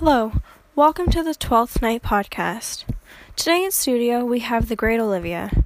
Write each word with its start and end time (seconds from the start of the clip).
Hello, 0.00 0.30
welcome 0.76 1.10
to 1.10 1.24
the 1.24 1.34
12th 1.34 1.82
Night 1.82 2.04
Podcast. 2.04 2.84
Today 3.34 3.64
in 3.64 3.72
studio 3.72 4.24
we 4.24 4.38
have 4.38 4.68
the 4.68 4.76
great 4.76 5.00
Olivia. 5.00 5.64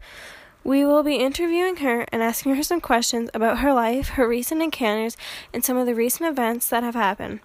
We 0.65 0.87
will 0.87 1.03
be 1.03 1.17
interviewing 1.17 1.77
her 1.77 2.07
and 2.11 2.23
asking 2.23 2.55
her 2.55 2.63
some 2.63 2.81
questions 2.81 3.29
about 3.35 3.59
her 3.59 3.75
life, 3.75 4.09
her 4.17 4.27
recent 4.27 4.63
encounters, 4.63 5.19
and 5.53 5.63
some 5.63 5.77
of 5.77 5.85
the 5.85 5.95
recent 5.95 6.31
events 6.31 6.67
that 6.71 6.83
have 6.83 6.95
happened. 6.95 7.41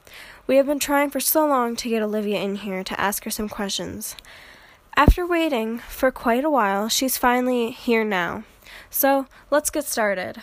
We 0.47 0.55
have 0.55 0.65
been 0.65 0.79
trying 0.79 1.09
for 1.09 1.19
so 1.19 1.45
long 1.45 1.75
to 1.75 1.89
get 1.89 2.01
Olivia 2.01 2.39
in 2.39 2.55
here 2.55 2.85
to 2.85 2.97
ask 2.97 3.25
her 3.25 3.31
some 3.31 3.49
questions. 3.49 4.15
After 4.95 5.27
waiting 5.27 5.79
for 5.79 6.09
quite 6.09 6.45
a 6.45 6.49
while, 6.49 6.87
she's 6.87 7.17
finally 7.17 7.71
here 7.71 8.05
now. 8.05 8.45
So 8.89 9.27
let's 9.51 9.69
get 9.69 9.83
started. 9.83 10.41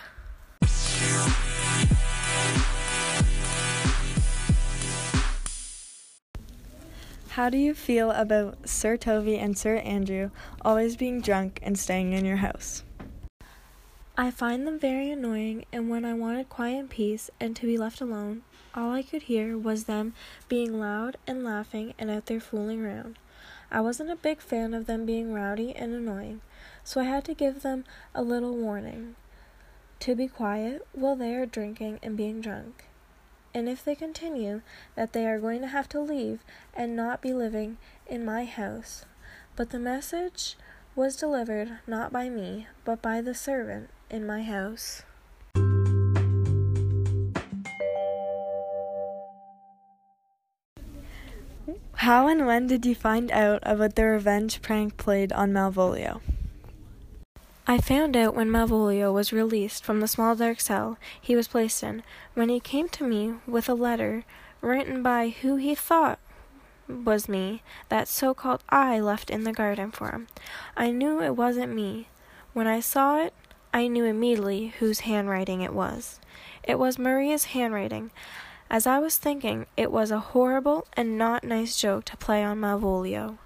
How 7.34 7.50
do 7.50 7.58
you 7.58 7.74
feel 7.74 8.12
about 8.12 8.68
Sir 8.68 8.96
Toby 8.96 9.38
and 9.38 9.58
Sir 9.58 9.78
Andrew 9.78 10.30
always 10.62 10.94
being 10.94 11.20
drunk 11.20 11.58
and 11.64 11.76
staying 11.76 12.12
in 12.12 12.24
your 12.24 12.36
house? 12.36 12.84
I 14.16 14.30
find 14.30 14.64
them 14.64 14.78
very 14.78 15.10
annoying, 15.10 15.64
and 15.72 15.90
when 15.90 16.04
I 16.04 16.14
wanted 16.14 16.48
quiet 16.48 16.78
and 16.78 16.88
peace 16.88 17.30
and 17.40 17.56
to 17.56 17.66
be 17.66 17.76
left 17.76 18.00
alone, 18.00 18.42
all 18.72 18.92
I 18.92 19.02
could 19.02 19.22
hear 19.22 19.58
was 19.58 19.86
them 19.86 20.14
being 20.48 20.78
loud 20.78 21.16
and 21.26 21.42
laughing 21.42 21.92
and 21.98 22.08
out 22.08 22.26
there 22.26 22.38
fooling 22.38 22.84
around. 22.84 23.18
I 23.68 23.80
wasn't 23.80 24.12
a 24.12 24.16
big 24.16 24.40
fan 24.40 24.72
of 24.72 24.86
them 24.86 25.04
being 25.04 25.32
rowdy 25.32 25.74
and 25.74 25.92
annoying, 25.92 26.40
so 26.84 27.00
I 27.00 27.04
had 27.04 27.24
to 27.24 27.34
give 27.34 27.62
them 27.62 27.84
a 28.14 28.22
little 28.22 28.56
warning 28.56 29.16
to 29.98 30.14
be 30.14 30.28
quiet 30.28 30.86
while 30.92 31.16
they 31.16 31.34
are 31.34 31.46
drinking 31.46 31.98
and 32.00 32.16
being 32.16 32.40
drunk 32.40 32.84
and 33.54 33.68
if 33.68 33.84
they 33.84 33.94
continue, 33.94 34.60
that 34.96 35.12
they 35.12 35.26
are 35.26 35.38
going 35.38 35.60
to 35.60 35.68
have 35.68 35.88
to 35.90 36.00
leave 36.00 36.40
and 36.74 36.96
not 36.96 37.22
be 37.22 37.32
living 37.32 37.78
in 38.06 38.24
my 38.24 38.44
house. 38.44 39.04
But 39.54 39.70
the 39.70 39.78
message 39.78 40.56
was 40.96 41.16
delivered 41.16 41.78
not 41.86 42.12
by 42.12 42.28
me, 42.28 42.66
but 42.84 43.00
by 43.00 43.20
the 43.20 43.34
servant 43.34 43.90
in 44.10 44.26
my 44.26 44.42
house. 44.42 45.04
How 51.94 52.26
and 52.28 52.46
when 52.46 52.66
did 52.66 52.84
you 52.84 52.94
find 52.94 53.30
out 53.30 53.60
about 53.62 53.94
the 53.94 54.04
revenge 54.04 54.60
prank 54.60 54.96
played 54.96 55.32
on 55.32 55.52
Malvolio? 55.52 56.20
I 57.66 57.78
found 57.78 58.14
out 58.14 58.34
when 58.34 58.50
Malvolio 58.50 59.10
was 59.10 59.32
released 59.32 59.84
from 59.84 60.00
the 60.00 60.08
small 60.08 60.36
dark 60.36 60.60
cell 60.60 60.98
he 61.18 61.34
was 61.34 61.48
placed 61.48 61.82
in, 61.82 62.02
when 62.34 62.50
he 62.50 62.60
came 62.60 62.90
to 62.90 63.04
me 63.04 63.36
with 63.46 63.70
a 63.70 63.74
letter 63.74 64.24
written 64.60 65.02
by 65.02 65.30
who 65.30 65.56
he 65.56 65.74
thought 65.74 66.18
was 66.86 67.26
me, 67.26 67.62
that 67.88 68.06
so 68.06 68.34
called 68.34 68.62
I 68.68 69.00
left 69.00 69.30
in 69.30 69.44
the 69.44 69.52
garden 69.52 69.90
for 69.90 70.10
him. 70.10 70.26
I 70.76 70.90
knew 70.90 71.22
it 71.22 71.36
wasn't 71.36 71.74
me. 71.74 72.08
When 72.52 72.66
I 72.66 72.80
saw 72.80 73.22
it, 73.22 73.32
I 73.72 73.86
knew 73.86 74.04
immediately 74.04 74.74
whose 74.78 75.00
handwriting 75.00 75.62
it 75.62 75.72
was. 75.72 76.20
It 76.62 76.78
was 76.78 76.98
Maria's 76.98 77.44
handwriting. 77.46 78.10
As 78.68 78.86
I 78.86 78.98
was 78.98 79.16
thinking, 79.16 79.64
it 79.76 79.90
was 79.90 80.10
a 80.10 80.20
horrible 80.20 80.86
and 80.94 81.16
not 81.16 81.44
nice 81.44 81.80
joke 81.80 82.04
to 82.06 82.16
play 82.18 82.44
on 82.44 82.60
Malvolio. 82.60 83.38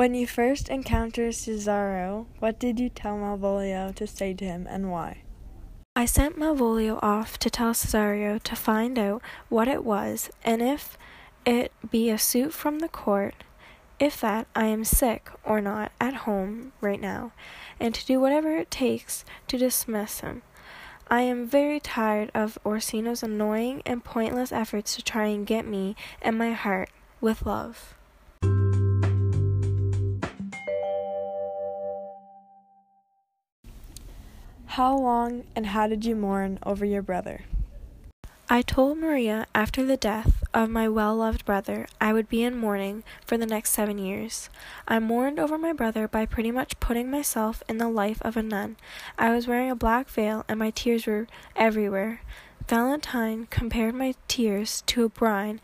When 0.00 0.14
you 0.14 0.26
first 0.26 0.70
encountered 0.70 1.34
Cesario, 1.34 2.24
what 2.38 2.58
did 2.58 2.80
you 2.80 2.88
tell 2.88 3.18
Malvolio 3.18 3.94
to 3.96 4.06
say 4.06 4.32
to 4.32 4.46
him 4.46 4.66
and 4.66 4.90
why? 4.90 5.24
I 5.94 6.06
sent 6.06 6.38
Malvolio 6.38 6.98
off 7.02 7.38
to 7.40 7.50
tell 7.50 7.74
Cesario 7.74 8.42
to 8.44 8.56
find 8.56 8.98
out 8.98 9.20
what 9.50 9.68
it 9.68 9.84
was 9.84 10.30
and 10.42 10.62
if 10.62 10.96
it 11.44 11.70
be 11.90 12.08
a 12.08 12.16
suit 12.16 12.54
from 12.54 12.78
the 12.78 12.88
court, 12.88 13.44
if 13.98 14.18
that 14.22 14.46
I 14.56 14.68
am 14.68 14.84
sick 14.84 15.28
or 15.44 15.60
not 15.60 15.92
at 16.00 16.24
home 16.24 16.72
right 16.80 16.98
now, 16.98 17.32
and 17.78 17.94
to 17.94 18.06
do 18.06 18.18
whatever 18.18 18.56
it 18.56 18.70
takes 18.70 19.26
to 19.48 19.58
dismiss 19.58 20.20
him. 20.20 20.40
I 21.08 21.20
am 21.20 21.46
very 21.46 21.78
tired 21.78 22.30
of 22.32 22.58
Orsino's 22.64 23.22
annoying 23.22 23.82
and 23.84 24.02
pointless 24.02 24.50
efforts 24.50 24.96
to 24.96 25.02
try 25.02 25.26
and 25.26 25.46
get 25.46 25.66
me 25.66 25.94
and 26.22 26.38
my 26.38 26.52
heart 26.52 26.88
with 27.20 27.44
love. 27.44 27.96
How 34.80 34.96
long 34.96 35.44
and 35.54 35.66
how 35.66 35.88
did 35.88 36.06
you 36.06 36.16
mourn 36.16 36.58
over 36.62 36.86
your 36.86 37.02
brother? 37.02 37.42
I 38.48 38.62
told 38.62 38.96
Maria 38.96 39.46
after 39.54 39.84
the 39.84 39.98
death 39.98 40.39
of 40.52 40.68
my 40.68 40.88
well 40.88 41.16
loved 41.16 41.44
brother 41.44 41.86
I 42.00 42.12
would 42.12 42.28
be 42.28 42.42
in 42.42 42.56
mourning 42.56 43.04
for 43.24 43.38
the 43.38 43.46
next 43.46 43.70
seven 43.70 43.98
years. 43.98 44.50
I 44.88 44.98
mourned 44.98 45.38
over 45.38 45.56
my 45.56 45.72
brother 45.72 46.08
by 46.08 46.26
pretty 46.26 46.50
much 46.50 46.80
putting 46.80 47.10
myself 47.10 47.62
in 47.68 47.78
the 47.78 47.88
life 47.88 48.20
of 48.22 48.36
a 48.36 48.42
nun. 48.42 48.76
I 49.18 49.34
was 49.34 49.46
wearing 49.46 49.70
a 49.70 49.76
black 49.76 50.08
veil 50.08 50.44
and 50.48 50.58
my 50.58 50.70
tears 50.70 51.06
were 51.06 51.26
everywhere. 51.56 52.20
Valentine 52.68 53.48
compared 53.50 53.94
my 53.96 54.14
tears 54.28 54.82
to 54.86 55.04
a 55.04 55.08
brine 55.08 55.60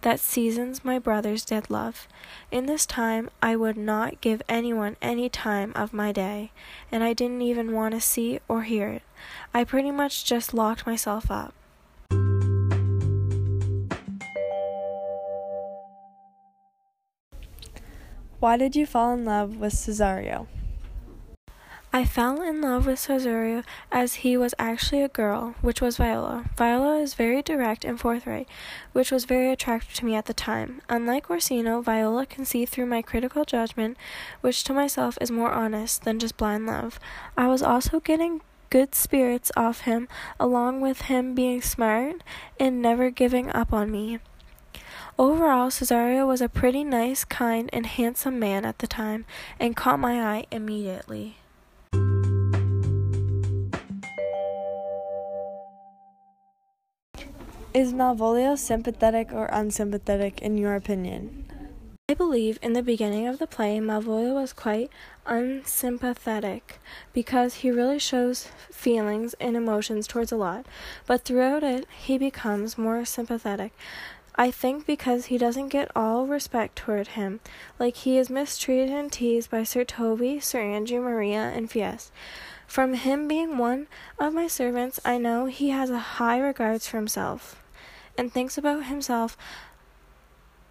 that 0.00 0.20
seasons 0.20 0.84
my 0.84 0.98
brother's 0.98 1.44
dead 1.44 1.68
love. 1.68 2.08
In 2.50 2.64
this 2.64 2.86
time, 2.86 3.28
I 3.42 3.56
would 3.56 3.76
not 3.76 4.22
give 4.22 4.40
anyone 4.48 4.96
any 5.02 5.28
time 5.28 5.72
of 5.74 5.92
my 5.92 6.12
day, 6.12 6.52
and 6.90 7.04
I 7.04 7.12
didn't 7.12 7.42
even 7.42 7.72
want 7.72 7.92
to 7.92 8.00
see 8.00 8.40
or 8.48 8.62
hear 8.62 8.88
it. 8.88 9.02
I 9.52 9.64
pretty 9.64 9.90
much 9.90 10.24
just 10.24 10.54
locked 10.54 10.86
myself 10.86 11.30
up. 11.30 11.52
Why 18.38 18.58
did 18.58 18.76
you 18.76 18.84
fall 18.84 19.14
in 19.14 19.24
love 19.24 19.56
with 19.56 19.72
Cesario? 19.72 20.46
I 21.90 22.04
fell 22.04 22.42
in 22.42 22.60
love 22.60 22.84
with 22.84 22.98
Cesario 22.98 23.64
as 23.90 24.16
he 24.16 24.36
was 24.36 24.54
actually 24.58 25.02
a 25.02 25.08
girl, 25.08 25.54
which 25.62 25.80
was 25.80 25.96
Viola. 25.96 26.44
Viola 26.54 26.98
is 27.00 27.14
very 27.14 27.40
direct 27.40 27.82
and 27.82 27.98
forthright, 27.98 28.46
which 28.92 29.10
was 29.10 29.24
very 29.24 29.50
attractive 29.50 29.94
to 29.94 30.04
me 30.04 30.14
at 30.14 30.26
the 30.26 30.34
time. 30.34 30.82
Unlike 30.90 31.30
Orsino, 31.30 31.80
Viola 31.80 32.26
can 32.26 32.44
see 32.44 32.66
through 32.66 32.84
my 32.84 33.00
critical 33.00 33.46
judgment, 33.46 33.96
which 34.42 34.64
to 34.64 34.74
myself 34.74 35.16
is 35.18 35.30
more 35.30 35.52
honest 35.52 36.04
than 36.04 36.18
just 36.18 36.36
blind 36.36 36.66
love. 36.66 37.00
I 37.38 37.48
was 37.48 37.62
also 37.62 38.00
getting 38.00 38.42
good 38.68 38.94
spirits 38.94 39.50
off 39.56 39.80
him, 39.82 40.08
along 40.38 40.82
with 40.82 41.02
him 41.02 41.34
being 41.34 41.62
smart 41.62 42.22
and 42.60 42.82
never 42.82 43.08
giving 43.08 43.50
up 43.52 43.72
on 43.72 43.90
me. 43.90 44.18
Overall, 45.18 45.70
Cesario 45.70 46.26
was 46.26 46.42
a 46.42 46.48
pretty 46.48 46.84
nice, 46.84 47.24
kind, 47.24 47.70
and 47.72 47.86
handsome 47.86 48.38
man 48.38 48.66
at 48.66 48.80
the 48.80 48.86
time, 48.86 49.24
and 49.58 49.74
caught 49.74 49.98
my 49.98 50.20
eye 50.20 50.44
immediately. 50.50 51.38
Is 57.72 57.94
Malvolio 57.94 58.58
sympathetic 58.58 59.32
or 59.32 59.46
unsympathetic 59.46 60.42
in 60.42 60.58
your 60.58 60.74
opinion? 60.74 61.46
I 62.08 62.14
believe 62.14 62.58
in 62.62 62.74
the 62.74 62.82
beginning 62.82 63.26
of 63.26 63.38
the 63.38 63.46
play, 63.46 63.80
Malvolio 63.80 64.34
was 64.34 64.52
quite 64.52 64.90
unsympathetic 65.26 66.78
because 67.12 67.54
he 67.54 67.70
really 67.70 67.98
shows 67.98 68.48
feelings 68.70 69.34
and 69.40 69.56
emotions 69.56 70.06
towards 70.06 70.30
a 70.30 70.36
lot, 70.36 70.66
but 71.06 71.22
throughout 71.24 71.64
it, 71.64 71.86
he 71.98 72.16
becomes 72.16 72.78
more 72.78 73.04
sympathetic. 73.04 73.72
I 74.38 74.50
think 74.50 74.84
because 74.84 75.26
he 75.26 75.38
doesn't 75.38 75.68
get 75.68 75.90
all 75.96 76.26
respect 76.26 76.76
toward 76.76 77.08
him, 77.08 77.40
like 77.78 77.96
he 77.96 78.18
is 78.18 78.28
mistreated 78.28 78.90
and 78.90 79.10
teased 79.10 79.50
by 79.50 79.62
Sir 79.62 79.82
Toby, 79.82 80.40
Sir 80.40 80.60
Andrew, 80.60 81.00
Maria, 81.00 81.52
and 81.54 81.70
Feste. 81.70 82.12
From 82.66 82.94
him 82.94 83.28
being 83.28 83.56
one 83.56 83.86
of 84.18 84.34
my 84.34 84.46
servants, 84.46 85.00
I 85.04 85.16
know 85.16 85.46
he 85.46 85.70
has 85.70 85.88
a 85.88 85.98
high 85.98 86.38
regards 86.38 86.86
for 86.86 86.98
himself 86.98 87.62
and 88.18 88.30
thinks 88.30 88.58
about 88.58 88.84
himself 88.84 89.38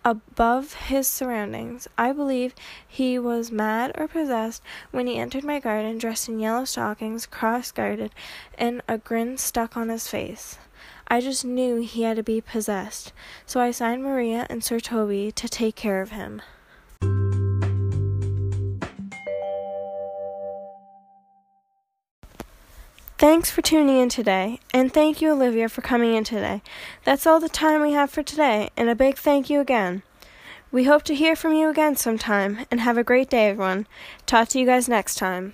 above 0.03 0.73
his 0.73 1.07
surroundings. 1.07 1.87
I 1.97 2.11
believe 2.11 2.53
he 2.87 3.17
was 3.17 3.51
mad 3.51 3.93
or 3.95 4.07
possessed 4.07 4.61
when 4.91 5.07
he 5.07 5.17
entered 5.17 5.43
my 5.43 5.59
garden 5.59 5.97
dressed 5.97 6.29
in 6.29 6.39
yellow 6.39 6.65
stockings, 6.65 7.25
cross 7.25 7.71
gartered, 7.71 8.11
and 8.55 8.83
a 8.87 8.99
grin 8.99 9.37
stuck 9.37 9.75
on 9.75 9.89
his 9.89 10.07
face. 10.07 10.59
I 11.07 11.21
just 11.21 11.45
knew 11.45 11.81
he 11.81 12.03
had 12.03 12.17
to 12.17 12.23
be 12.23 12.41
possessed, 12.41 13.13
so 13.45 13.59
I 13.59 13.71
signed 13.71 14.03
Maria 14.03 14.47
and 14.49 14.63
Sir 14.63 14.79
Toby 14.79 15.31
to 15.33 15.47
take 15.47 15.75
care 15.75 16.01
of 16.01 16.11
him. 16.11 16.41
Thanks 23.17 23.49
for 23.49 23.61
tuning 23.61 23.97
in 23.97 24.09
today, 24.09 24.59
and 24.73 24.93
thank 24.93 25.21
you, 25.21 25.31
Olivia, 25.31 25.69
for 25.69 25.81
coming 25.81 26.13
in 26.13 26.25
today. 26.25 26.61
That's 27.05 27.25
all 27.25 27.39
the 27.39 27.47
time 27.47 27.81
we 27.81 27.93
have 27.93 28.09
for 28.09 28.23
today, 28.23 28.69
and 28.75 28.89
a 28.89 28.95
big 28.95 29.17
thank 29.17 29.49
you 29.49 29.61
again. 29.61 30.03
We 30.69 30.83
hope 30.83 31.03
to 31.03 31.15
hear 31.15 31.35
from 31.35 31.53
you 31.53 31.69
again 31.69 31.95
sometime, 31.95 32.65
and 32.69 32.81
have 32.81 32.97
a 32.97 33.03
great 33.03 33.29
day, 33.29 33.49
everyone. 33.49 33.87
Talk 34.25 34.49
to 34.49 34.59
you 34.59 34.65
guys 34.65 34.89
next 34.89 35.15
time. 35.15 35.53